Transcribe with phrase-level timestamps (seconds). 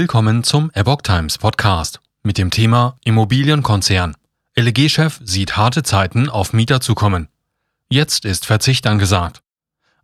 [0.00, 4.14] Willkommen zum Epoch Times Podcast mit dem Thema Immobilienkonzern.
[4.54, 7.26] LEG-Chef sieht harte Zeiten auf Mieter zukommen.
[7.88, 9.40] Jetzt ist Verzicht angesagt.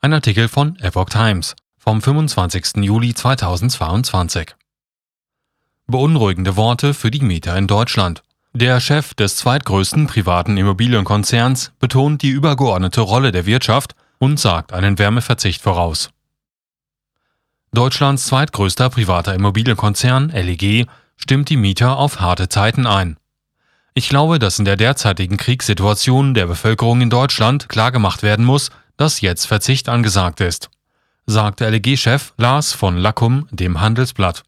[0.01, 2.79] Ein Artikel von Epoch Times vom 25.
[2.79, 4.57] Juli 2022.
[5.87, 8.25] Beunruhigende Worte für die Mieter in Deutschland.
[8.53, 14.99] Der Chef des zweitgrößten privaten Immobilienkonzerns betont die übergeordnete Rolle der Wirtschaft und sagt einen
[14.99, 16.11] Wärmeverzicht voraus.
[17.75, 23.17] Deutschlands zweitgrößter privater Immobilienkonzern LEG stimmt die Mieter auf harte Zeiten ein.
[23.95, 29.21] Ich glaube, dass in der derzeitigen Kriegssituation der Bevölkerung in Deutschland klargemacht werden muss, dass
[29.21, 30.71] jetzt Verzicht angesagt ist,
[31.27, 34.45] sagte LEG-Chef Lars von Lackum dem Handelsblatt.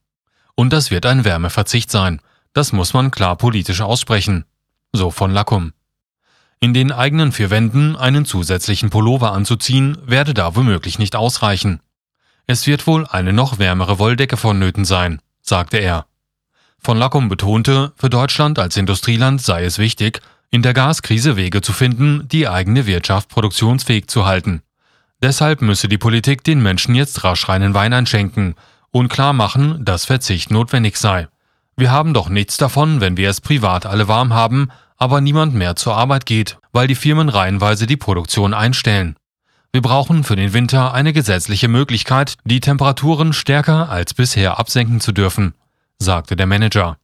[0.54, 2.20] Und das wird ein Wärmeverzicht sein.
[2.52, 4.44] Das muss man klar politisch aussprechen.
[4.92, 5.72] So von Lackum.
[6.60, 11.80] In den eigenen vier Wänden einen zusätzlichen Pullover anzuziehen, werde da womöglich nicht ausreichen.
[12.46, 16.06] Es wird wohl eine noch wärmere Wolldecke vonnöten sein, sagte er.
[16.78, 21.72] Von Lackum betonte, für Deutschland als Industrieland sei es wichtig, in der Gaskrise Wege zu
[21.72, 24.62] finden, die eigene Wirtschaft produktionsfähig zu halten.
[25.20, 28.54] Deshalb müsse die Politik den Menschen jetzt rasch reinen Wein einschenken
[28.90, 31.28] und klar machen, dass Verzicht notwendig sei.
[31.76, 35.74] Wir haben doch nichts davon, wenn wir es privat alle warm haben, aber niemand mehr
[35.76, 39.16] zur Arbeit geht, weil die Firmen reihenweise die Produktion einstellen.
[39.72, 45.12] Wir brauchen für den Winter eine gesetzliche Möglichkeit, die Temperaturen stärker als bisher absenken zu
[45.12, 45.54] dürfen,
[45.98, 46.98] sagte der Manager.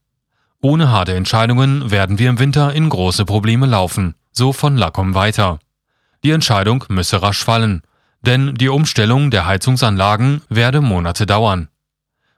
[0.60, 5.58] Ohne harte Entscheidungen werden wir im Winter in große Probleme laufen, so von Lacom weiter.
[6.24, 7.82] Die Entscheidung müsse rasch fallen,
[8.22, 11.68] denn die Umstellung der Heizungsanlagen werde Monate dauern.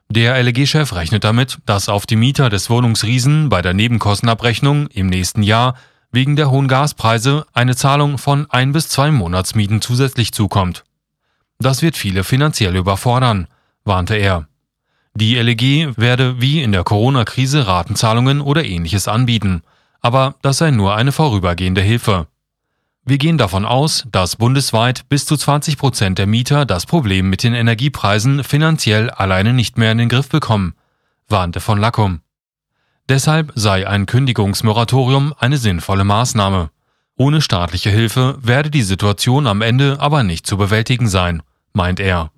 [0.09, 5.43] Der LEG-Chef rechnet damit, dass auf die Mieter des Wohnungsriesen bei der Nebenkostenabrechnung im nächsten
[5.43, 5.75] Jahr
[6.15, 10.83] wegen der hohen Gaspreise eine Zahlung von ein bis zwei Monatsmieten zusätzlich zukommt.
[11.59, 13.47] Das wird viele finanziell überfordern,
[13.83, 14.47] warnte er.
[15.13, 19.61] Die LEG werde wie in der Corona-Krise Ratenzahlungen oder ähnliches anbieten,
[20.01, 22.27] aber das sei nur eine vorübergehende Hilfe.
[23.05, 27.43] Wir gehen davon aus, dass bundesweit bis zu 20 Prozent der Mieter das Problem mit
[27.43, 30.73] den Energiepreisen finanziell alleine nicht mehr in den Griff bekommen,
[31.29, 32.21] warnte von Lackum.
[33.07, 36.71] Deshalb sei ein Kündigungsmoratorium eine sinnvolle Maßnahme.
[37.15, 42.31] Ohne staatliche Hilfe werde die Situation am Ende aber nicht zu bewältigen sein, meint er.